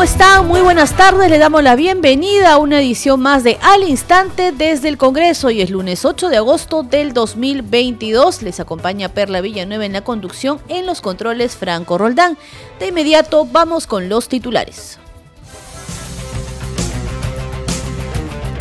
[0.00, 0.48] ¿Cómo están?
[0.48, 1.28] Muy buenas tardes.
[1.28, 5.48] Le damos la bienvenida a una edición más de Al Instante desde el Congreso.
[5.48, 8.40] Hoy es lunes 8 de agosto del 2022.
[8.40, 12.38] Les acompaña Perla Villanueva en la conducción en los controles Franco Roldán.
[12.78, 14.98] De inmediato vamos con los titulares.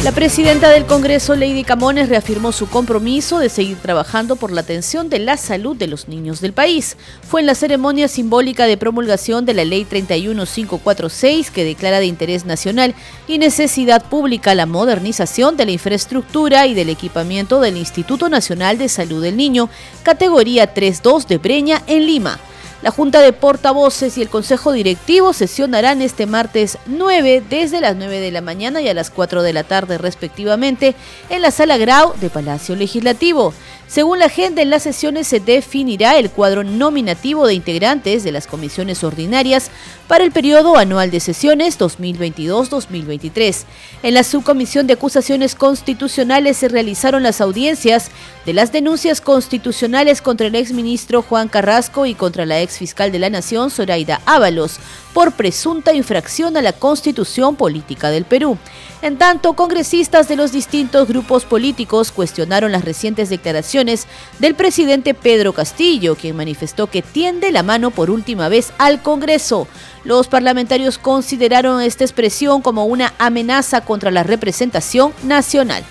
[0.04, 5.10] La presidenta del Congreso, Lady Camones, reafirmó su compromiso de seguir trabajando por la atención
[5.10, 6.96] de la salud de los niños del país.
[7.22, 12.46] Fue en la ceremonia simbólica de promulgación de la Ley 31546 que declara de interés
[12.46, 12.96] nacional
[13.28, 18.88] y necesidad pública la modernización de la infraestructura y del equipamiento del Instituto Nacional de
[18.88, 19.70] Salud del Niño,
[20.04, 22.40] categoría 3.2 de Breña, en Lima.
[22.82, 28.22] La Junta de Portavoces y el Consejo Directivo sesionarán este martes 9 desde las 9
[28.22, 30.96] de la mañana y a las 4 de la tarde respectivamente
[31.30, 33.54] en la Sala Grau de Palacio Legislativo.
[33.90, 38.46] Según la agenda, en las sesiones se definirá el cuadro nominativo de integrantes de las
[38.46, 39.72] comisiones ordinarias
[40.08, 43.64] para el periodo anual de sesiones 2022-2023.
[44.04, 48.12] En la subcomisión de acusaciones constitucionales se realizaron las audiencias
[48.46, 53.32] de las denuncias constitucionales contra el exministro Juan Carrasco y contra la exfiscal de la
[53.32, 54.80] Nación, Zoraida Ábalos,
[55.14, 58.58] por presunta infracción a la Constitución Política del Perú.
[59.02, 64.08] En tanto, congresistas de los distintos grupos políticos cuestionaron las recientes declaraciones
[64.40, 69.68] del presidente Pedro Castillo, quien manifestó que tiende la mano por última vez al Congreso.
[70.04, 75.84] Los parlamentarios consideraron esta expresión como una amenaza contra la representación nacional.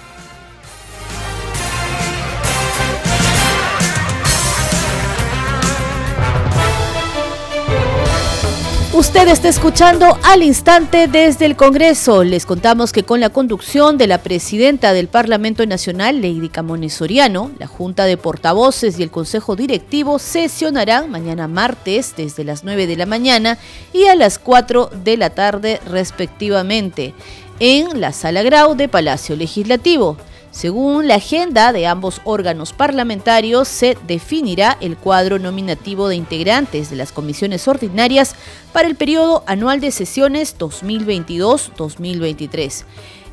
[9.08, 12.24] Usted está escuchando al instante desde el Congreso.
[12.24, 17.50] Les contamos que con la conducción de la presidenta del Parlamento Nacional, Lady Camones Soriano,
[17.58, 22.96] la Junta de Portavoces y el Consejo Directivo sesionarán mañana martes desde las 9 de
[22.96, 23.56] la mañana
[23.94, 27.14] y a las 4 de la tarde respectivamente
[27.60, 30.18] en la Sala Grau de Palacio Legislativo.
[30.50, 36.96] Según la agenda de ambos órganos parlamentarios, se definirá el cuadro nominativo de integrantes de
[36.96, 38.34] las comisiones ordinarias
[38.72, 42.84] para el periodo anual de sesiones 2022-2023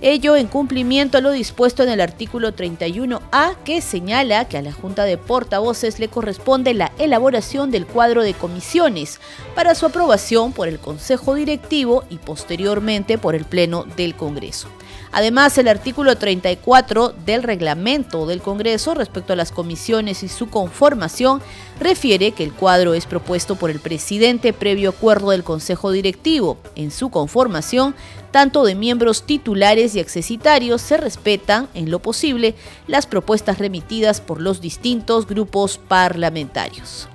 [0.01, 4.73] ello en cumplimiento a lo dispuesto en el artículo 31A que señala que a la
[4.73, 9.19] Junta de Portavoces le corresponde la elaboración del cuadro de comisiones
[9.55, 14.67] para su aprobación por el Consejo Directivo y posteriormente por el Pleno del Congreso.
[15.11, 21.41] Además, el artículo 34 del reglamento del Congreso respecto a las comisiones y su conformación
[21.79, 26.57] refiere que el cuadro es propuesto por el presidente previo acuerdo del Consejo Directivo.
[26.75, 27.95] En su conformación,
[28.31, 32.55] tanto de miembros titulares y accesitarios se respetan, en lo posible,
[32.87, 37.07] las propuestas remitidas por los distintos grupos parlamentarios.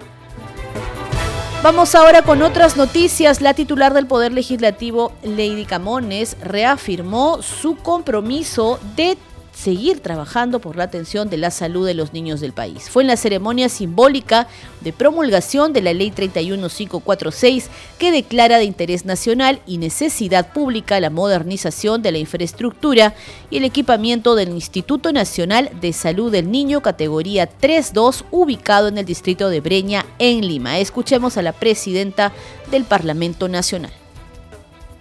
[1.63, 3.43] Vamos ahora con otras noticias.
[3.43, 9.19] La titular del Poder Legislativo, Lady Camones, reafirmó su compromiso de
[9.61, 12.89] seguir trabajando por la atención de la salud de los niños del país.
[12.89, 14.49] Fue en la ceremonia simbólica
[14.81, 21.11] de promulgación de la Ley 31546 que declara de interés nacional y necesidad pública la
[21.11, 23.15] modernización de la infraestructura
[23.51, 29.05] y el equipamiento del Instituto Nacional de Salud del Niño categoría 3.2 ubicado en el
[29.05, 30.79] distrito de Breña en Lima.
[30.79, 32.33] Escuchemos a la presidenta
[32.71, 34.00] del Parlamento Nacional.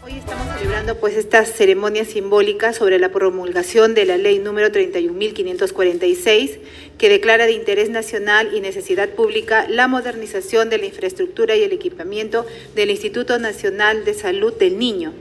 [0.09, 6.57] Hoy estamos celebrando pues esta ceremonia simbólica sobre la promulgación de la ley número 31.546
[6.97, 11.73] que declara de interés nacional y necesidad pública la modernización de la infraestructura y el
[11.73, 15.13] equipamiento del Instituto Nacional de Salud del Niño,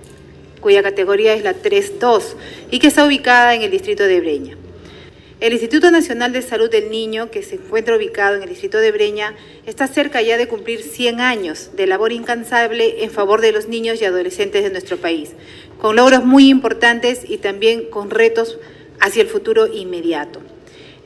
[0.60, 2.22] cuya categoría es la 3.2
[2.70, 4.56] y que está ubicada en el distrito de Breña.
[5.41, 8.91] El Instituto Nacional de Salud del Niño, que se encuentra ubicado en el distrito de
[8.91, 13.69] Breña, está cerca ya de cumplir 100 años de labor incansable en favor de los
[13.69, 15.31] niños y adolescentes de nuestro país,
[15.81, 18.58] con logros muy importantes y también con retos
[18.99, 20.40] hacia el futuro inmediato.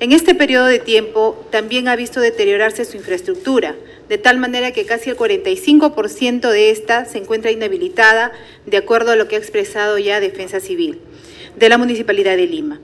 [0.01, 3.77] En este periodo de tiempo también ha visto deteriorarse su infraestructura,
[4.09, 8.33] de tal manera que casi el 45% de esta se encuentra inhabilitada,
[8.65, 11.01] de acuerdo a lo que ha expresado ya Defensa Civil
[11.55, 12.81] de la Municipalidad de Lima.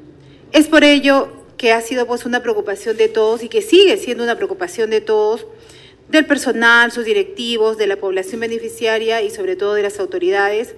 [0.53, 4.25] Es por ello que ha sido pues una preocupación de todos y que sigue siendo
[4.25, 5.47] una preocupación de todos,
[6.09, 10.75] del personal, sus directivos, de la población beneficiaria y sobre todo de las autoridades,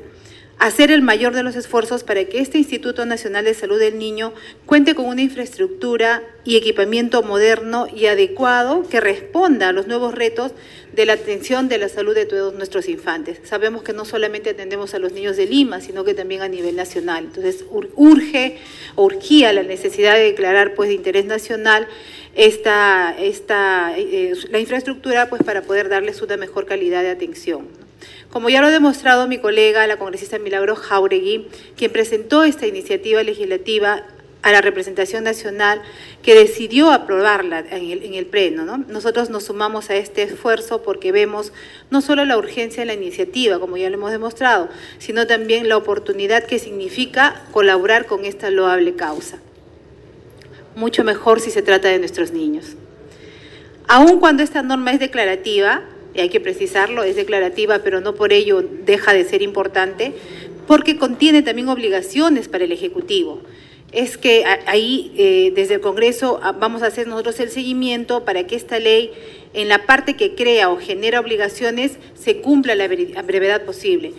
[0.61, 4.35] hacer el mayor de los esfuerzos para que este Instituto Nacional de Salud del Niño
[4.67, 10.53] cuente con una infraestructura y equipamiento moderno y adecuado que responda a los nuevos retos
[10.93, 13.41] de la atención de la salud de todos nuestros infantes.
[13.45, 16.77] Sabemos que no solamente atendemos a los niños de Lima, sino que también a nivel
[16.77, 17.25] nacional.
[17.25, 18.59] Entonces, urge
[18.97, 21.89] urgía la necesidad de declarar pues, de interés nacional
[22.35, 27.90] esta, esta, eh, la infraestructura pues, para poder darles una mejor calidad de atención.
[28.31, 33.23] Como ya lo ha demostrado mi colega, la congresista Milagro Jauregui, quien presentó esta iniciativa
[33.23, 34.05] legislativa
[34.43, 35.83] a la representación nacional
[36.23, 38.65] que decidió aprobarla en el, pleno.
[38.65, 38.79] ¿no?
[38.79, 41.53] Nosotros nos sumamos a este esfuerzo porque vemos
[41.91, 44.69] no solo la urgencia de la iniciativa, como ya lo hemos demostrado,
[44.99, 49.39] sino también la oportunidad que significa colaborar con esta loable causa.
[50.75, 52.77] Mucho mejor si se trata de nuestros niños.
[53.89, 55.83] Aun cuando esta norma es declarativa,
[56.15, 60.13] y hay que precisarlo, es declarativa, pero no por ello deja de ser importante,
[60.67, 63.43] porque contiene también obligaciones para el Ejecutivo
[63.93, 68.55] es que ahí eh, desde el Congreso vamos a hacer nosotros el seguimiento para que
[68.55, 69.11] esta ley
[69.53, 74.13] en la parte que crea o genera obligaciones se cumpla la brevedad posible.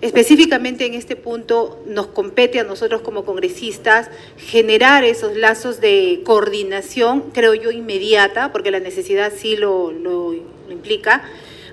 [0.00, 7.30] Específicamente en este punto nos compete a nosotros como congresistas generar esos lazos de coordinación,
[7.32, 10.34] creo yo, inmediata, porque la necesidad sí lo, lo
[10.70, 11.24] implica,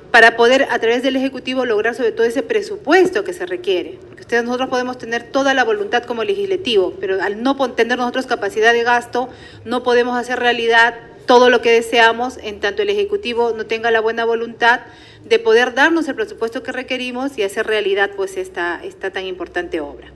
[0.10, 4.00] para poder a través del Ejecutivo lograr sobre todo ese presupuesto que se requiere.
[4.10, 8.74] Porque nosotros podemos tener toda la voluntad como legislativo, pero al no tener nosotros capacidad
[8.74, 9.30] de gasto,
[9.66, 10.96] no podemos hacer realidad
[11.28, 14.82] todo lo que deseamos en tanto el Ejecutivo no tenga la buena voluntad
[15.26, 19.82] de poder darnos el presupuesto que requerimos y hacer realidad pues esta, esta tan importante
[19.82, 20.12] obra.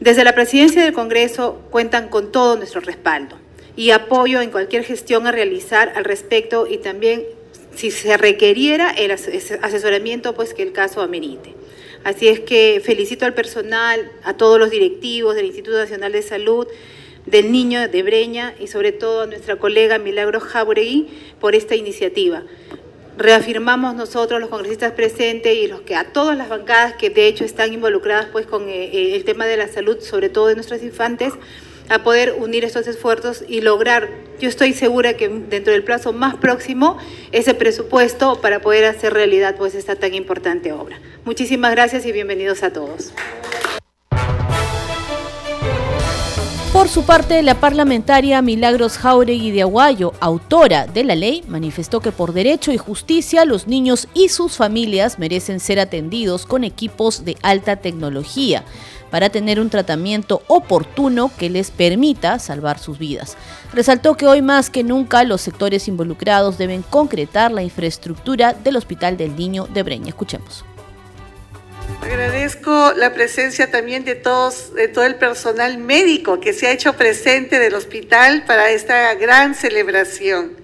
[0.00, 3.36] Desde la presidencia del Congreso cuentan con todo nuestro respaldo
[3.76, 7.24] y apoyo en cualquier gestión a realizar al respecto y también
[7.74, 11.54] si se requeriera el asesoramiento, pues que el caso amerite.
[12.02, 16.66] Así es que felicito al personal, a todos los directivos del Instituto Nacional de Salud,
[17.26, 21.08] del Niño de Breña y sobre todo a nuestra colega Milagro Jauregui
[21.38, 22.42] por esta iniciativa.
[23.20, 27.44] Reafirmamos nosotros, los congresistas presentes y los que a todas las bancadas que de hecho
[27.44, 30.82] están involucradas pues con eh, eh, el tema de la salud, sobre todo de nuestros
[30.82, 31.34] infantes,
[31.90, 34.08] a poder unir estos esfuerzos y lograr,
[34.40, 36.96] yo estoy segura que dentro del plazo más próximo,
[37.30, 40.98] ese presupuesto para poder hacer realidad pues esta tan importante obra.
[41.26, 43.12] Muchísimas gracias y bienvenidos a todos.
[46.80, 52.10] Por su parte, la parlamentaria Milagros Jauregui de Aguayo, autora de la ley, manifestó que
[52.10, 57.36] por derecho y justicia los niños y sus familias merecen ser atendidos con equipos de
[57.42, 58.64] alta tecnología
[59.10, 63.36] para tener un tratamiento oportuno que les permita salvar sus vidas.
[63.74, 69.18] Resaltó que hoy más que nunca los sectores involucrados deben concretar la infraestructura del Hospital
[69.18, 70.08] del Niño de Breña.
[70.08, 70.64] Escuchemos.
[72.10, 76.94] Agradezco la presencia también de todos, de todo el personal médico que se ha hecho
[76.94, 80.56] presente del hospital para esta gran celebración.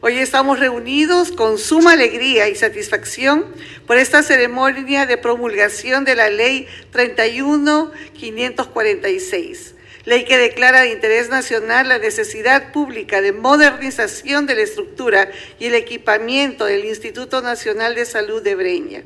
[0.00, 3.44] Hoy estamos reunidos con suma alegría y satisfacción
[3.86, 9.74] por esta ceremonia de promulgación de la Ley 31-546,
[10.06, 15.66] ley que declara de interés nacional la necesidad pública de modernización de la estructura y
[15.66, 19.02] el equipamiento del Instituto Nacional de Salud de Breña.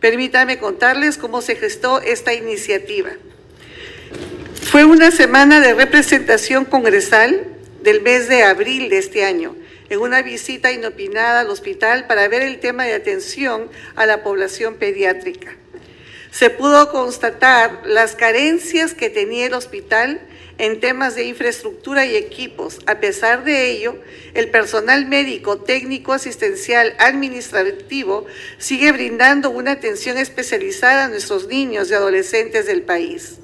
[0.00, 3.10] Permítanme contarles cómo se gestó esta iniciativa.
[4.62, 7.46] Fue una semana de representación congresal
[7.82, 9.56] del mes de abril de este año
[9.88, 14.74] en una visita inopinada al hospital para ver el tema de atención a la población
[14.74, 15.56] pediátrica.
[16.38, 20.20] Se pudo constatar las carencias que tenía el hospital
[20.58, 22.78] en temas de infraestructura y equipos.
[22.86, 23.96] A pesar de ello,
[24.34, 28.24] el personal médico, técnico, asistencial, administrativo
[28.56, 33.40] sigue brindando una atención especializada a nuestros niños y adolescentes del país.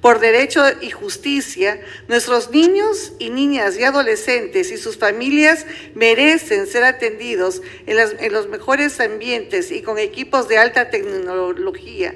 [0.00, 1.78] Por derecho y justicia,
[2.08, 8.98] nuestros niños y niñas y adolescentes y sus familias merecen ser atendidos en, los mejores
[8.98, 12.14] ambientes y con equipos de alta tecnología.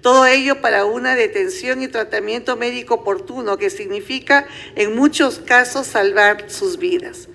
[0.00, 6.50] Todo ello para una detención y tratamiento médico oportuno que significa en muchos casos salvar
[6.50, 7.28] sus vidas.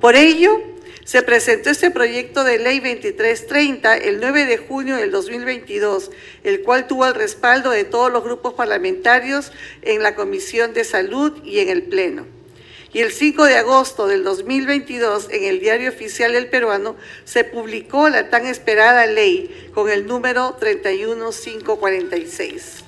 [0.00, 0.73] Por ello,
[1.04, 6.10] se presentó este proyecto de ley 2330 el 9 de junio del 2022,
[6.42, 11.44] el cual tuvo el respaldo de todos los grupos parlamentarios en la Comisión de Salud
[11.44, 12.24] y en el Pleno.
[12.94, 18.08] Y el 5 de agosto del 2022, en el Diario Oficial del Peruano, se publicó
[18.08, 22.84] la tan esperada ley con el número 31546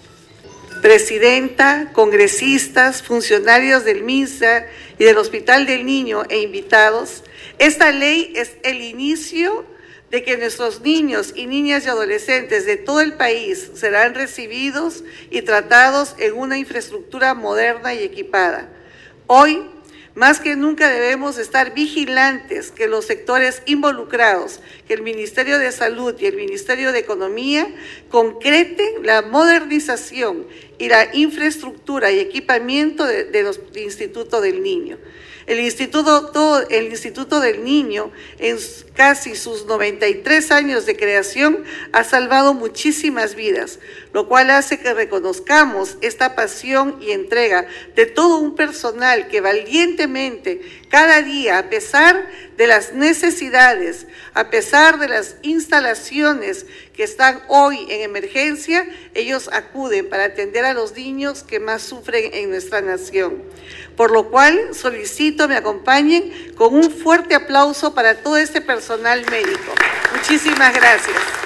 [0.83, 4.67] presidenta, congresistas, funcionarios del MINSA
[4.99, 7.23] y del Hospital del Niño e invitados,
[7.59, 9.65] esta ley es el inicio
[10.11, 15.43] de que nuestros niños y niñas y adolescentes de todo el país serán recibidos y
[15.43, 18.69] tratados en una infraestructura moderna y equipada.
[19.27, 19.63] Hoy,
[20.17, 26.15] más que nunca debemos estar vigilantes que los sectores involucrados, que el Ministerio de Salud
[26.19, 27.69] y el Ministerio de Economía
[28.11, 30.47] concreten la modernización
[30.79, 34.97] y la infraestructura y equipamiento de, los institutos del niño.
[35.47, 38.57] El Instituto, el Instituto del Niño, en
[38.95, 43.79] casi sus 93 años de creación, ha salvado muchísimas vidas,
[44.17, 50.63] lo cual hace que reconozcamos esta pasión y entrega de todo un personal que valientemente,
[50.89, 57.87] cada día, a pesar de las necesidades, a pesar de las instalaciones que están hoy
[57.91, 63.43] en emergencia, ellos acuden para atender a los niños que más sufren en nuestra nación.
[63.99, 69.75] Por lo cual solicito me acompañen con un fuerte aplauso para todo este personal médico.
[70.15, 71.46] Muchísimas gracias.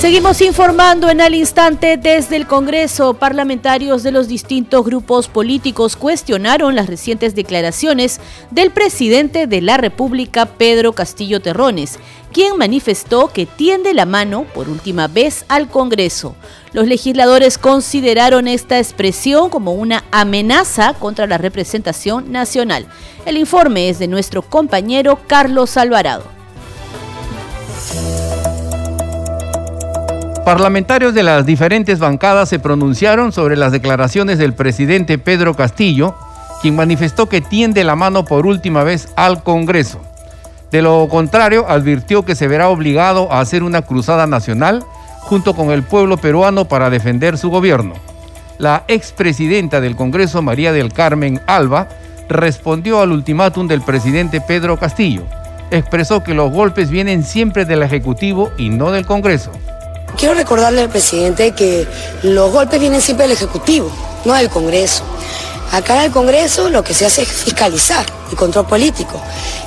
[0.00, 3.12] Seguimos informando en al instante desde el Congreso.
[3.12, 8.18] Parlamentarios de los distintos grupos políticos cuestionaron las recientes declaraciones
[8.50, 11.98] del presidente de la República, Pedro Castillo Terrones,
[12.32, 16.34] quien manifestó que tiende la mano por última vez al Congreso.
[16.72, 22.86] Los legisladores consideraron esta expresión como una amenaza contra la representación nacional.
[23.26, 26.24] El informe es de nuestro compañero Carlos Alvarado.
[30.50, 36.16] Parlamentarios de las diferentes bancadas se pronunciaron sobre las declaraciones del presidente Pedro Castillo,
[36.60, 40.00] quien manifestó que tiende la mano por última vez al Congreso.
[40.72, 44.82] De lo contrario, advirtió que se verá obligado a hacer una cruzada nacional
[45.20, 47.94] junto con el pueblo peruano para defender su gobierno.
[48.58, 51.86] La expresidenta del Congreso, María del Carmen Alba,
[52.28, 55.22] respondió al ultimátum del presidente Pedro Castillo.
[55.70, 59.52] Expresó que los golpes vienen siempre del Ejecutivo y no del Congreso.
[60.16, 61.86] Quiero recordarle al presidente que
[62.22, 63.90] los golpes vienen siempre del Ejecutivo,
[64.24, 65.04] no del Congreso.
[65.72, 69.20] Acá en el Congreso lo que se hace es fiscalizar y control político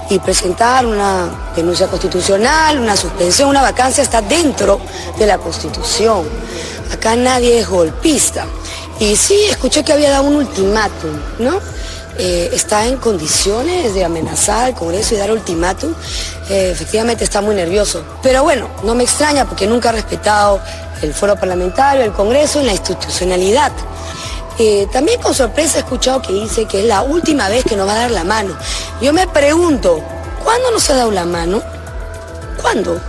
[0.10, 4.80] y presentar una denuncia constitucional, una suspensión, una vacancia está dentro
[5.18, 6.28] de la Constitución.
[6.92, 8.46] Acá nadie es golpista.
[9.00, 11.60] Y sí, escuché que había dado un ultimátum, ¿no?
[12.18, 15.94] Eh, está en condiciones de amenazar al Congreso y dar ultimátum,
[16.50, 18.04] eh, efectivamente está muy nervioso.
[18.22, 20.62] Pero bueno, no me extraña porque nunca ha respetado
[21.02, 23.72] el foro parlamentario, el Congreso la institucionalidad.
[24.60, 27.88] Eh, también con sorpresa he escuchado que dice que es la última vez que nos
[27.88, 28.56] va a dar la mano.
[29.02, 30.00] Yo me pregunto,
[30.44, 31.64] ¿cuándo nos ha dado la mano?
[32.62, 33.02] ¿Cuándo?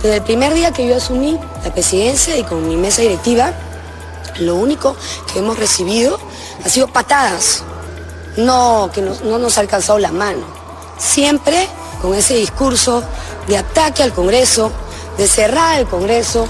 [0.00, 3.52] Desde el primer día que yo asumí la presidencia y con mi mesa directiva,
[4.38, 4.96] lo único
[5.32, 6.20] que hemos recibido
[6.64, 7.64] ha sido patadas,
[8.36, 10.44] no, que no nos ha alcanzado la mano.
[10.98, 11.66] Siempre
[12.00, 13.02] con ese discurso
[13.48, 14.70] de ataque al Congreso,
[15.16, 16.46] de cerrar el Congreso,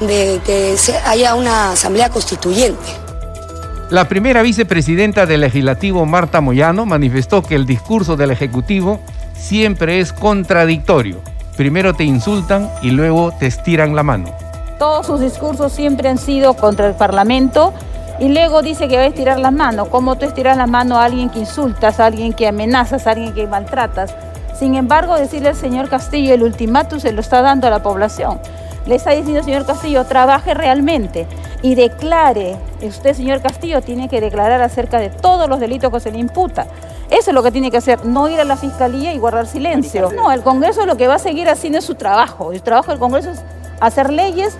[0.00, 3.02] de que haya una asamblea constituyente.
[3.90, 9.00] La primera vicepresidenta del legislativo, Marta Moyano, manifestó que el discurso del Ejecutivo
[9.34, 11.20] siempre es contradictorio.
[11.56, 14.34] Primero te insultan y luego te estiran la mano.
[14.78, 17.74] Todos sus discursos siempre han sido contra el Parlamento
[18.22, 19.88] y luego dice que va a estirar las manos.
[19.88, 23.34] ¿Cómo tú estiras la mano a alguien que insultas, a alguien que amenazas, a alguien
[23.34, 24.14] que maltratas?
[24.56, 28.38] Sin embargo, decirle al señor Castillo, el ultimátum se lo está dando a la población.
[28.86, 31.26] Le está diciendo, señor Castillo, trabaje realmente
[31.62, 32.58] y declare.
[32.80, 36.68] Usted, señor Castillo, tiene que declarar acerca de todos los delitos que se le imputa.
[37.10, 40.12] Eso es lo que tiene que hacer, no ir a la fiscalía y guardar silencio.
[40.12, 42.52] No, el Congreso lo que va a seguir haciendo es su trabajo.
[42.52, 43.42] El trabajo del Congreso es
[43.80, 44.56] hacer leyes,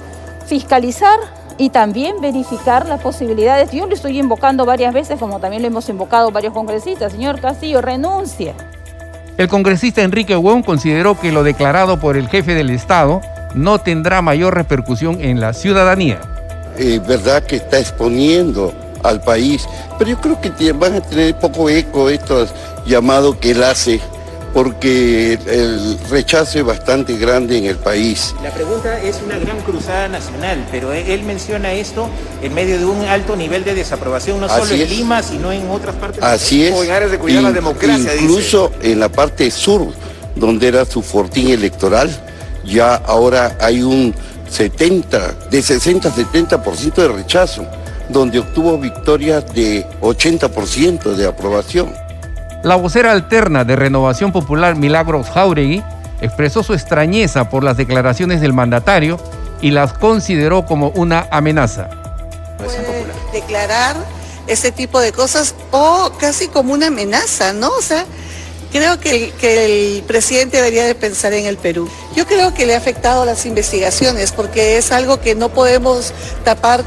[0.47, 1.21] fiscalizar
[1.63, 3.71] y también verificar las posibilidades.
[3.71, 7.13] Yo lo estoy invocando varias veces, como también lo hemos invocado varios congresistas.
[7.13, 8.53] Señor Castillo, renuncie.
[9.39, 13.21] El congresista Enrique Wong consideró que lo declarado por el jefe del Estado
[13.55, 16.21] no tendrá mayor repercusión en la ciudadanía.
[16.77, 19.65] Es verdad que está exponiendo al país,
[19.99, 22.53] pero yo creo que van a tener poco eco estos
[22.87, 24.01] llamados que él hace
[24.53, 28.35] porque el rechazo es bastante grande en el país.
[28.43, 32.09] La pregunta es una gran cruzada nacional, pero él menciona esto
[32.43, 35.95] en medio de un alto nivel de desaprobación, no solo en Lima, sino en otras
[35.97, 36.23] partes.
[36.23, 36.75] Así es.
[36.75, 38.15] en áreas de cuidar la democracia.
[38.15, 39.93] Incluso en la parte sur,
[40.37, 42.11] donde era su fortín electoral,
[42.65, 44.15] ya ahora hay un
[44.51, 47.67] 70, de 60 a 70% de rechazo,
[48.11, 52.02] donde obtuvo victorias de 80% de aprobación.
[52.63, 55.83] La vocera alterna de Renovación Popular Milagros Jauregui
[56.21, 59.19] expresó su extrañeza por las declaraciones del mandatario
[59.61, 61.91] y las consideró como una amenaza.
[63.33, 63.97] Declarar
[64.47, 67.69] ese tipo de cosas o casi como una amenaza, ¿no?
[67.71, 68.05] O sea,
[68.73, 71.91] Creo que el, presidente debería de pensar en el Perú.
[72.17, 76.83] Yo creo que le ha afectado las investigaciones porque es algo que no podemos tapar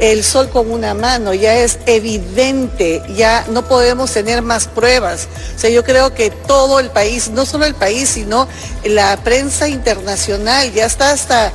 [0.00, 5.28] el sol con una mano, ya es evidente, ya no podemos tener más pruebas.
[5.54, 8.48] O sea, yo creo que todo el país, no solo el país, sino
[8.84, 11.52] la prensa internacional, ya está hasta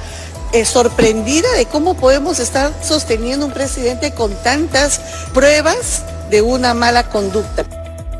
[0.54, 5.02] eh, sorprendida de cómo podemos estar sosteniendo un presidente con tantas
[5.34, 7.66] pruebas de una mala conducta.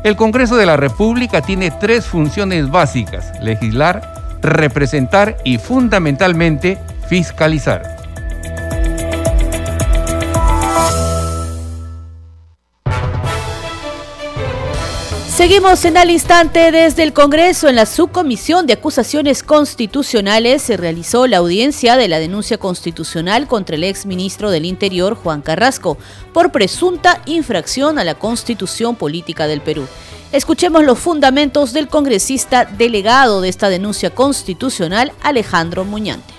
[0.02, 6.78] El Congreso de la República tiene tres funciones básicas, legislar, representar y fundamentalmente
[7.08, 7.95] fiscalizar.
[15.46, 17.68] Seguimos en al instante desde el Congreso.
[17.68, 23.76] En la subcomisión de acusaciones constitucionales se realizó la audiencia de la denuncia constitucional contra
[23.76, 25.98] el ex ministro del Interior, Juan Carrasco,
[26.32, 29.86] por presunta infracción a la constitución política del Perú.
[30.32, 36.34] Escuchemos los fundamentos del congresista delegado de esta denuncia constitucional, Alejandro Muñante.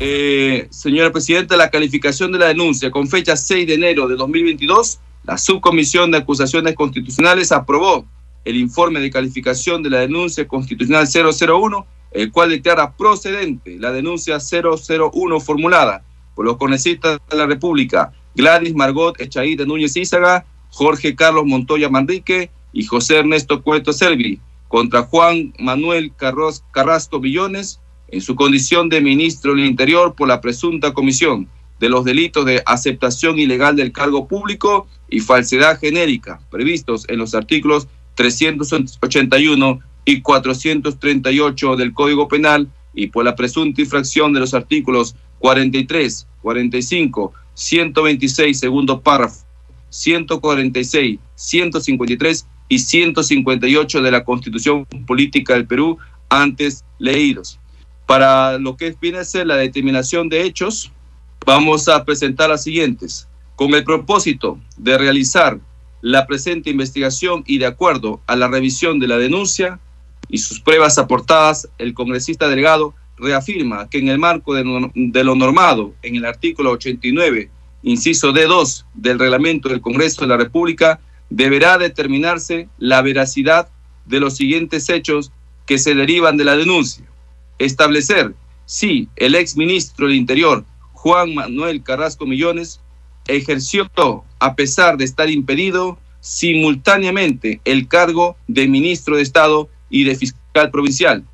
[0.00, 5.00] Eh, señora Presidenta, la calificación de la denuncia con fecha 6 de enero de 2022
[5.24, 8.04] la Subcomisión de Acusaciones Constitucionales aprobó
[8.44, 14.38] el informe de calificación de la denuncia constitucional 001, el cual declara procedente la denuncia
[14.38, 21.44] 001 formulada por los congresistas de la República, Gladys Margot Echaída Núñez Ízaga, Jorge Carlos
[21.46, 28.88] Montoya Manrique y José Ernesto Cueto Servi, contra Juan Manuel Carrasco Villones, en su condición
[28.88, 31.48] de ministro del Interior por la presunta comisión
[31.82, 37.34] de los delitos de aceptación ilegal del cargo público y falsedad genérica previstos en los
[37.34, 45.16] artículos 381 y 438 del Código Penal y por la presunta infracción de los artículos
[45.40, 49.44] 43, 45, 126, segundo párrafo,
[49.88, 55.98] 146, 153 y 158 de la Constitución Política del Perú
[56.28, 57.58] antes leídos.
[58.06, 60.92] Para lo que viene a la determinación de hechos,
[61.44, 63.28] vamos a presentar las siguientes.
[63.56, 65.58] Con el propósito de realizar
[66.00, 69.78] la presente investigación y de acuerdo a la revisión de la denuncia
[70.28, 75.94] y sus pruebas aportadas, el congresista delegado reafirma que en el marco de, lo normado
[76.02, 77.50] en el artículo 89,
[77.82, 81.00] inciso D2 del reglamento del Congreso de la República,
[81.30, 83.68] deberá determinarse la veracidad
[84.06, 85.30] de los siguientes hechos
[85.66, 87.04] que se derivan de la denuncia.
[87.58, 90.64] Establecer si el ex ministro del Interior,
[91.02, 92.80] Juan Manuel Carrasco Millones,
[93.26, 93.90] ejerció,
[94.38, 100.70] a pesar de estar impedido, simultáneamente el cargo de ministro de Estado y de fiscal
[100.70, 101.24] provincial.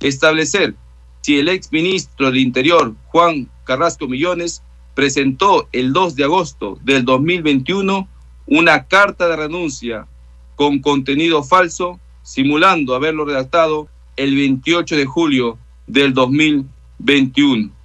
[0.00, 0.74] Establecer
[1.20, 7.04] si el ex ministro del Interior, Juan Carrasco Millones, presentó el 2 de agosto del
[7.04, 8.08] 2021
[8.46, 10.08] una carta de renuncia
[10.56, 17.81] con contenido falso, simulando haberlo redactado el 28 de julio del 2021.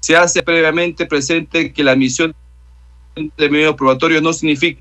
[0.00, 2.34] Se hace previamente presente que la misión
[3.14, 4.80] de medios probatorios no significa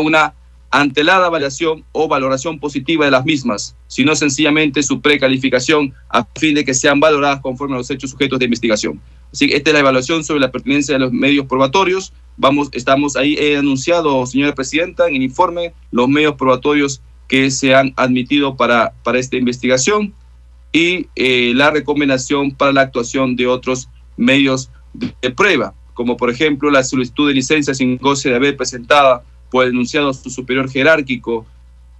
[0.00, 0.34] una
[0.70, 6.64] antelada variación o valoración positiva de las mismas, sino sencillamente su precalificación a fin de
[6.64, 9.00] que sean valoradas conforme a los hechos sujetos de investigación.
[9.32, 12.12] Así que esta es la evaluación sobre la pertinencia de los medios probatorios.
[12.36, 17.74] Vamos, estamos ahí, he anunciado, señora presidenta, en el informe los medios probatorios que se
[17.74, 20.14] han admitido para, para esta investigación
[20.72, 26.70] y eh, la recomendación para la actuación de otros medios de prueba como por ejemplo
[26.70, 30.70] la solicitud de licencia sin goce de haber presentada por el denunciado a su superior
[30.70, 31.44] jerárquico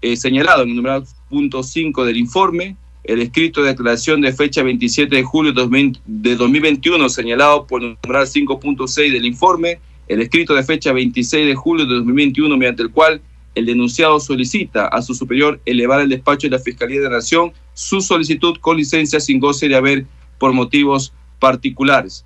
[0.00, 4.62] eh, señalado en el numeral punto 5 del informe, el escrito de declaración de fecha
[4.62, 10.62] 27 de julio de 2021 señalado por el numeral 5.6 del informe, el escrito de
[10.62, 13.20] fecha 26 de julio de 2021 mediante el cual
[13.56, 18.00] el denunciado solicita a su superior elevar al despacho de la Fiscalía de Nación su
[18.00, 20.06] solicitud con licencia sin goce de haber
[20.38, 22.24] por motivos particulares.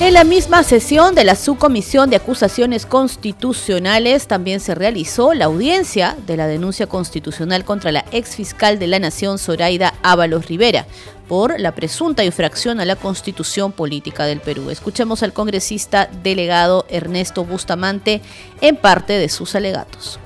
[0.00, 6.16] En la misma sesión de la Subcomisión de Acusaciones Constitucionales también se realizó la audiencia
[6.26, 10.86] de la denuncia constitucional contra la ex fiscal de la Nación, Zoraida Ábalos Rivera,
[11.28, 14.70] por la presunta infracción a la Constitución Política del Perú.
[14.70, 18.22] Escuchemos al congresista delegado Ernesto Bustamante
[18.62, 20.18] en parte de sus alegatos.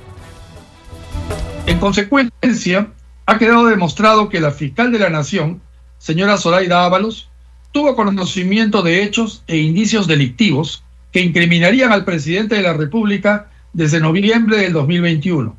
[1.67, 2.93] En consecuencia,
[3.27, 5.61] ha quedado demostrado que la fiscal de la Nación,
[6.05, 7.31] señora Zoraida Ábalos,
[7.73, 14.01] tuvo conocimiento de hechos e indicios delictivos que incriminarían al presidente de la República desde
[14.01, 15.57] noviembre del 2021.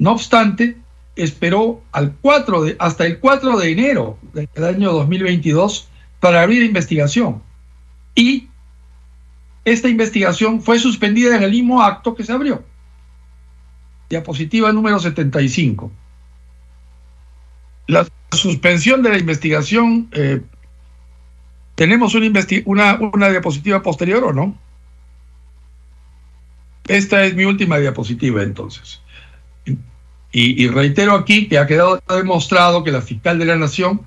[0.00, 0.76] No obstante,
[1.14, 7.40] esperó al 4 de, hasta el 4 de enero del año 2022 para abrir investigación.
[8.16, 8.48] Y
[9.64, 12.64] esta investigación fue suspendida en el mismo acto que se abrió.
[14.08, 15.92] Diapositiva número 75.
[17.86, 20.40] La suspensión de la investigación, eh,
[21.74, 22.14] ¿tenemos
[22.64, 24.56] una, una, diapositiva posterior o no?
[26.86, 29.00] Esta es mi última diapositiva entonces.
[30.32, 34.02] Y, reitero aquí que ha quedado demostrado que la fiscal de la Nación,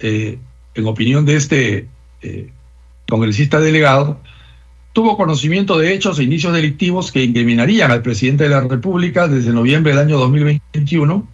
[0.00, 0.38] eh,
[0.74, 1.88] en opinión de este
[2.22, 2.50] eh,
[3.08, 4.20] congresista delegado,
[4.92, 9.52] tuvo conocimiento de hechos e inicios delictivos que incriminarían al presidente de la República desde
[9.52, 11.28] noviembre del año 2021,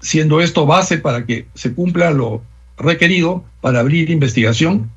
[0.00, 2.42] siendo esto base para que se cumpla lo
[2.76, 4.90] requerido para abrir investigación.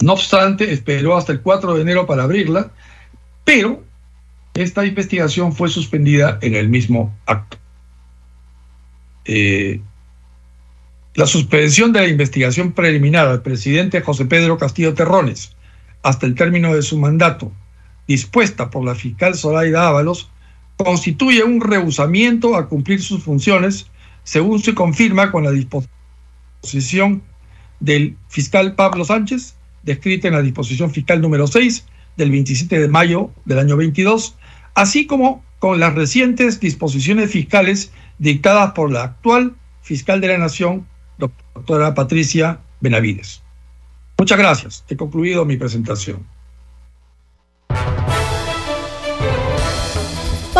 [0.00, 2.70] No obstante, esperó hasta el 4 de enero para abrirla,
[3.44, 3.82] pero
[4.54, 7.58] esta investigación fue suspendida en el mismo acto.
[9.24, 9.80] Eh,
[11.14, 15.56] la suspensión de la investigación preliminar al presidente José Pedro Castillo Terrones
[16.02, 17.50] hasta el término de su mandato,
[18.06, 20.30] dispuesta por la fiscal Zoraida Ábalos,
[20.76, 23.86] constituye un rehusamiento a cumplir sus funciones,
[24.26, 27.22] según se confirma con la disposición
[27.78, 31.86] del fiscal Pablo Sánchez, descrita en la disposición fiscal número 6
[32.16, 34.36] del 27 de mayo del año 22,
[34.74, 40.88] así como con las recientes disposiciones fiscales dictadas por la actual fiscal de la Nación,
[41.18, 43.42] doctora Patricia Benavides.
[44.18, 44.84] Muchas gracias.
[44.88, 46.26] He concluido mi presentación.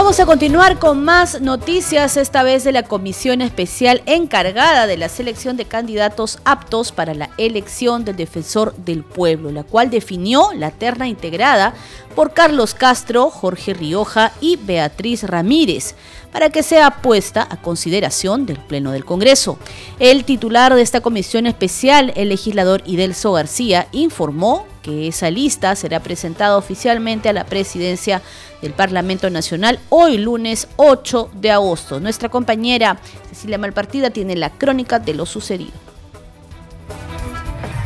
[0.06, 5.08] Vamos a continuar con más noticias, esta vez de la comisión especial encargada de la
[5.08, 10.70] selección de candidatos aptos para la elección del defensor del pueblo, la cual definió la
[10.70, 11.74] terna integrada
[12.14, 15.96] por Carlos Castro, Jorge Rioja y Beatriz Ramírez
[16.30, 19.58] para que sea puesta a consideración del Pleno del Congreso.
[19.98, 25.98] El titular de esta comisión especial, el legislador Idelso García, informó que esa lista será
[25.98, 28.22] presentada oficialmente a la presidencia
[28.62, 31.98] del Parlamento Nacional hoy lunes 8 de agosto.
[31.98, 32.96] Nuestra compañera
[33.28, 35.85] Cecilia Malpartida tiene la crónica de lo sucedido.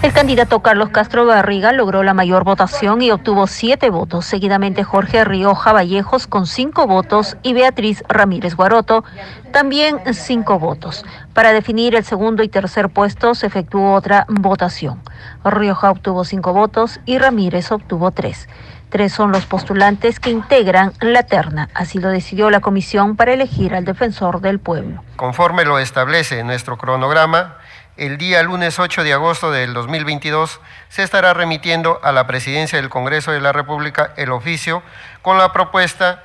[0.02, 4.24] El candidato Carlos Castro Garriga logró la mayor votación y obtuvo siete votos.
[4.24, 9.04] Seguidamente Jorge Rioja Vallejos con cinco votos y Beatriz Ramírez Guaroto
[9.52, 11.04] también cinco votos.
[11.34, 15.02] Para definir el segundo y tercer puesto se efectuó otra votación.
[15.44, 18.48] Rioja obtuvo cinco votos y Ramírez obtuvo tres.
[18.88, 21.68] Tres son los postulantes que integran la terna.
[21.74, 25.04] Así lo decidió la comisión para elegir al defensor del pueblo.
[25.16, 27.58] Conforme lo establece nuestro cronograma,
[28.00, 32.88] el día lunes 8 de agosto del 2022 se estará remitiendo a la Presidencia del
[32.88, 34.82] Congreso de la República el oficio
[35.20, 36.24] con la propuesta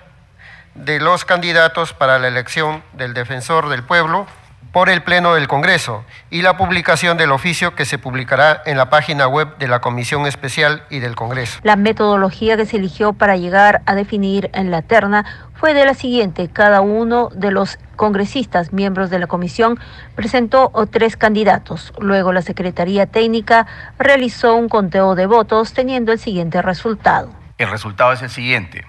[0.73, 4.25] de los candidatos para la elección del defensor del pueblo
[4.71, 8.89] por el Pleno del Congreso y la publicación del oficio que se publicará en la
[8.89, 11.59] página web de la Comisión Especial y del Congreso.
[11.63, 15.93] La metodología que se eligió para llegar a definir en la terna fue de la
[15.93, 16.49] siguiente.
[16.49, 19.79] Cada uno de los congresistas miembros de la comisión
[20.15, 21.93] presentó tres candidatos.
[21.99, 27.29] Luego la Secretaría Técnica realizó un conteo de votos teniendo el siguiente resultado.
[27.57, 28.85] El resultado es el siguiente.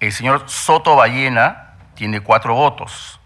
[0.00, 3.20] El señor Soto Ballena tiene cuatro votos.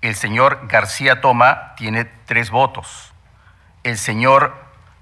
[0.00, 3.12] El señor García Toma tiene tres votos.
[3.82, 4.54] El señor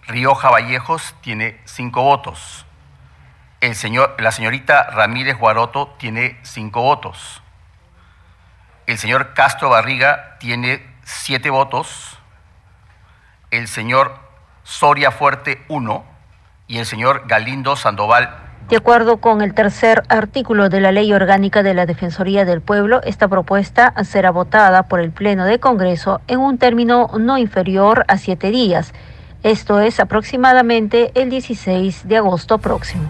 [0.06, 2.65] Rioja Vallejos tiene cinco votos.
[3.60, 7.42] El señor, la señorita Ramírez Guaroto tiene cinco votos.
[8.86, 12.18] El señor Castro Barriga tiene siete votos.
[13.50, 14.18] El señor
[14.62, 16.04] Soria Fuerte uno.
[16.68, 21.62] Y el señor Galindo Sandoval de acuerdo con el tercer artículo de la Ley Orgánica
[21.62, 26.40] de la Defensoría del Pueblo, esta propuesta será votada por el Pleno de Congreso en
[26.40, 28.92] un término no inferior a siete días.
[29.44, 33.04] Esto es aproximadamente el 16 de agosto próximo.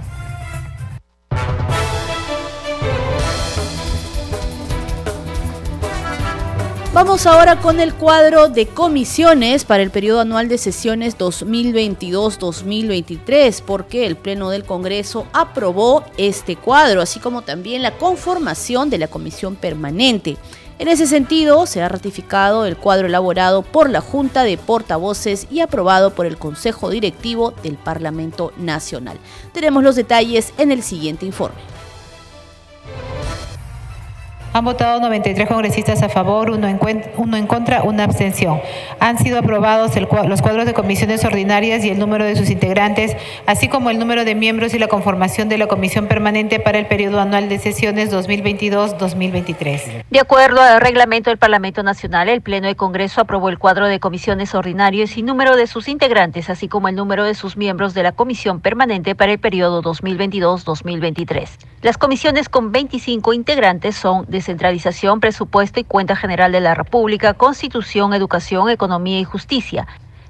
[6.96, 14.06] Vamos ahora con el cuadro de comisiones para el periodo anual de sesiones 2022-2023, porque
[14.06, 19.56] el Pleno del Congreso aprobó este cuadro, así como también la conformación de la comisión
[19.56, 20.38] permanente.
[20.78, 25.60] En ese sentido, se ha ratificado el cuadro elaborado por la Junta de Portavoces y
[25.60, 29.18] aprobado por el Consejo Directivo del Parlamento Nacional.
[29.52, 31.75] Tenemos los detalles en el siguiente informe.
[34.56, 36.80] Han votado 93 congresistas a favor, uno en,
[37.18, 38.58] uno en contra, una abstención.
[39.00, 43.14] Han sido aprobados los cuadros de comisiones ordinarias y el número de sus integrantes,
[43.44, 46.86] así como el número de miembros y la conformación de la comisión permanente para el
[46.86, 50.04] periodo anual de sesiones 2022-2023.
[50.08, 54.00] De acuerdo al reglamento del Parlamento Nacional, el Pleno de Congreso aprobó el cuadro de
[54.00, 58.04] comisiones ordinarias y número de sus integrantes, así como el número de sus miembros de
[58.04, 61.46] la comisión permanente para el periodo 2022-2023.
[61.82, 68.14] Las comisiones con 25 integrantes son Descentralización, Presupuesto y Cuenta General de la República, Constitución,
[68.14, 69.88] Educación, Economía y Justicia,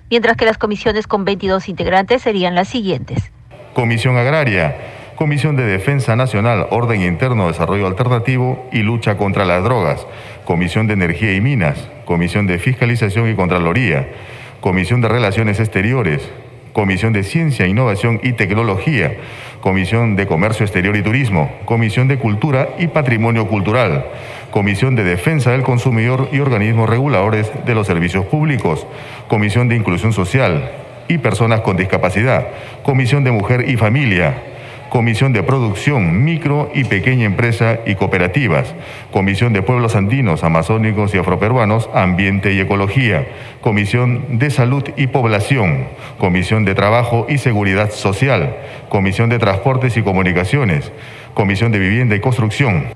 [0.08, 3.30] mientras que las comisiones con 22 integrantes serían las siguientes.
[3.74, 4.74] Comisión Agraria,
[5.16, 10.06] Comisión de Defensa Nacional, Orden Interno, Desarrollo Alternativo y Lucha contra las Drogas,
[10.46, 14.08] Comisión de Energía y Minas, Comisión de Fiscalización y Contraloría,
[14.62, 16.26] Comisión de Relaciones Exteriores,
[16.76, 19.16] Comisión de Ciencia, Innovación y Tecnología,
[19.62, 24.04] Comisión de Comercio Exterior y Turismo, Comisión de Cultura y Patrimonio Cultural,
[24.50, 28.86] Comisión de Defensa del Consumidor y organismos reguladores de los servicios públicos,
[29.26, 30.70] Comisión de Inclusión Social
[31.08, 32.46] y Personas con Discapacidad,
[32.82, 34.34] Comisión de Mujer y Familia,
[34.96, 38.74] Comisión de Producción, Micro y Pequeña Empresa y Cooperativas,
[39.12, 43.28] Comisión de Pueblos Andinos, Amazónicos y Afroperuanos, Ambiente y Ecología,
[43.60, 48.56] Comisión de Salud y Población, Comisión de Trabajo y Seguridad Social,
[48.88, 50.90] Comisión de Transportes y Comunicaciones,
[51.34, 52.86] Comisión de Vivienda y Construcción.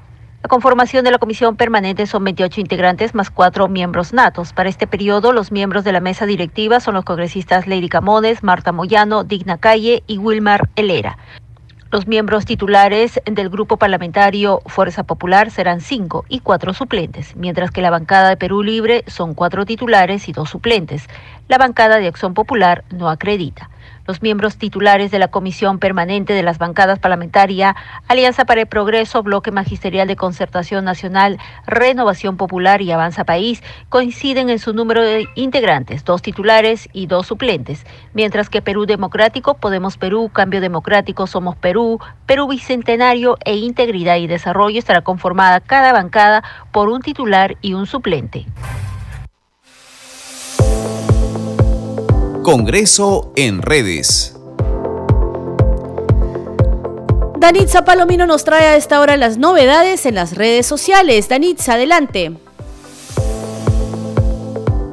[0.42, 4.54] La conformación de la comisión permanente son 28 integrantes más cuatro miembros natos.
[4.54, 8.72] Para este periodo, los miembros de la mesa directiva son los congresistas Lady Camones, Marta
[8.72, 11.18] Moyano, Digna Calle y Wilmar Helera.
[11.92, 17.82] Los miembros titulares del grupo parlamentario Fuerza Popular serán cinco y cuatro suplentes, mientras que
[17.82, 21.08] la bancada de Perú Libre son cuatro titulares y dos suplentes.
[21.48, 23.70] La bancada de Acción Popular no acredita.
[24.10, 27.76] Los miembros titulares de la Comisión Permanente de las Bancadas Parlamentaria,
[28.08, 34.50] Alianza para el Progreso, Bloque Magisterial de Concertación Nacional, Renovación Popular y Avanza País coinciden
[34.50, 39.96] en su número de integrantes, dos titulares y dos suplentes, mientras que Perú Democrático, Podemos
[39.96, 46.42] Perú, Cambio Democrático, Somos Perú, Perú Bicentenario e Integridad y Desarrollo estará conformada cada bancada
[46.72, 48.46] por un titular y un suplente.
[52.42, 54.34] Congreso en redes.
[57.38, 61.28] Danitza Palomino nos trae a esta hora las novedades en las redes sociales.
[61.28, 62.32] Danitza, adelante.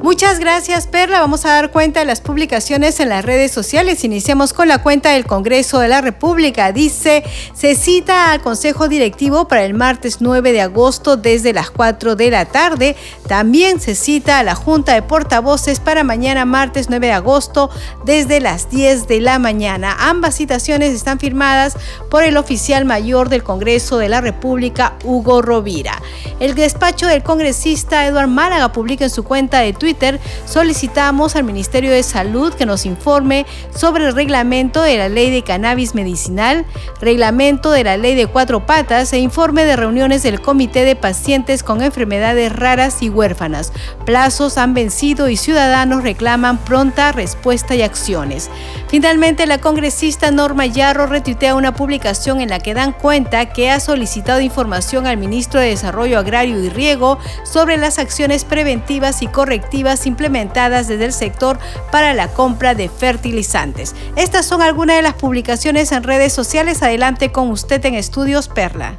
[0.08, 1.20] Muchas gracias, Perla.
[1.20, 4.04] Vamos a dar cuenta de las publicaciones en las redes sociales.
[4.04, 6.72] Iniciamos con la cuenta del Congreso de la República.
[6.72, 12.16] Dice, se cita al Consejo Directivo para el martes 9 de agosto desde las 4
[12.16, 12.96] de la tarde.
[13.26, 17.68] También se cita a la Junta de Portavoces para mañana martes 9 de agosto
[18.06, 19.94] desde las 10 de la mañana.
[20.00, 21.76] Ambas citaciones están firmadas
[22.10, 26.00] por el oficial mayor del Congreso de la República, Hugo Rovira.
[26.40, 29.97] El despacho del congresista Eduard Málaga publica en su cuenta de Twitter
[30.44, 35.42] solicitamos al Ministerio de Salud que nos informe sobre el reglamento de la ley de
[35.42, 36.64] cannabis medicinal,
[37.00, 41.62] reglamento de la ley de cuatro patas e informe de reuniones del Comité de Pacientes
[41.62, 43.72] con Enfermedades Raras y Huérfanas.
[44.04, 48.50] Plazos han vencido y ciudadanos reclaman pronta respuesta y acciones.
[48.88, 53.80] Finalmente, la congresista Norma Yarro retuitea una publicación en la que dan cuenta que ha
[53.80, 59.87] solicitado información al ministro de Desarrollo Agrario y Riego sobre las acciones preventivas y correctivas
[60.06, 61.58] implementadas desde el sector
[61.90, 63.94] para la compra de fertilizantes.
[64.16, 66.82] Estas son algunas de las publicaciones en redes sociales.
[66.82, 68.98] Adelante con usted en Estudios Perla.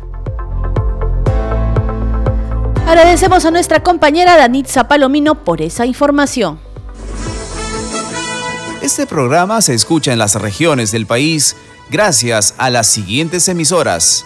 [2.87, 6.59] Agradecemos a nuestra compañera Danitza Palomino por esa información.
[8.81, 11.55] Este programa se escucha en las regiones del país
[11.91, 14.25] gracias a las siguientes emisoras.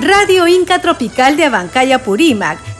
[0.00, 2.58] Radio Inca Tropical de Abancaya Purímac,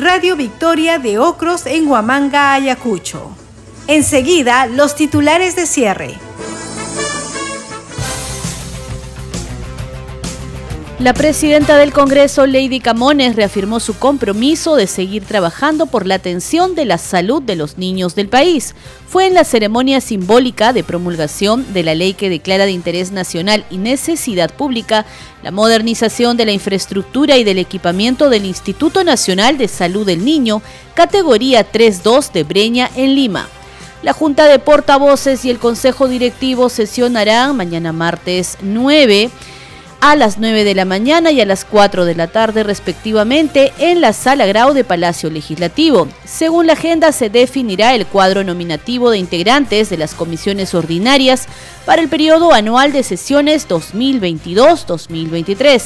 [0.00, 3.32] Radio Victoria de Ocros en Huamanga, Ayacucho.
[3.88, 6.27] Enseguida, los titulares de cierre.
[10.98, 16.74] La presidenta del Congreso, Lady Camones, reafirmó su compromiso de seguir trabajando por la atención
[16.74, 18.74] de la salud de los niños del país.
[19.06, 23.64] Fue en la ceremonia simbólica de promulgación de la ley que declara de interés nacional
[23.70, 25.06] y necesidad pública
[25.44, 30.62] la modernización de la infraestructura y del equipamiento del Instituto Nacional de Salud del Niño,
[30.94, 33.48] categoría 3.2 de Breña, en Lima.
[34.02, 39.30] La Junta de Portavoces y el Consejo Directivo sesionarán mañana martes 9
[40.00, 44.00] a las 9 de la mañana y a las 4 de la tarde respectivamente en
[44.00, 46.06] la Sala Grau de Palacio Legislativo.
[46.24, 51.46] Según la agenda se definirá el cuadro nominativo de integrantes de las comisiones ordinarias
[51.84, 55.82] para el periodo anual de sesiones 2022-2023.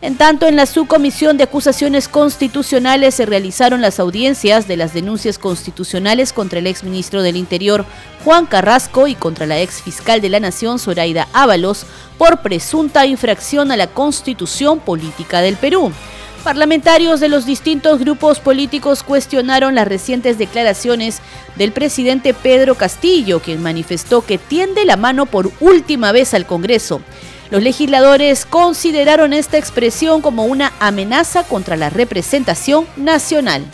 [0.00, 5.38] En tanto, en la subcomisión de acusaciones constitucionales se realizaron las audiencias de las denuncias
[5.38, 7.84] constitucionales contra el exministro del Interior,
[8.24, 11.84] Juan Carrasco, y contra la ex fiscal de la Nación, Zoraida Ábalos,
[12.16, 15.90] por presunta infracción a la Constitución Política del Perú.
[16.44, 21.18] Parlamentarios de los distintos grupos políticos cuestionaron las recientes declaraciones
[21.56, 27.00] del presidente Pedro Castillo, quien manifestó que tiende la mano por última vez al Congreso.
[27.50, 33.64] Los legisladores consideraron esta expresión como una amenaza contra la representación nacional.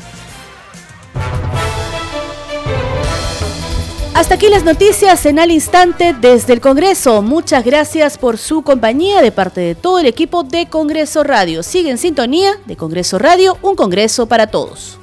[4.15, 7.21] Hasta aquí las noticias en al instante desde el Congreso.
[7.21, 11.65] Muchas gracias por su compañía de parte de todo el equipo de Congreso Radio.
[11.65, 14.99] Sigue en sintonía de Congreso Radio, un Congreso para todos.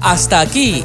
[0.00, 0.84] Hasta aquí,